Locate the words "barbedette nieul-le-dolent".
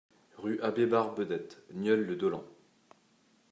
0.87-2.43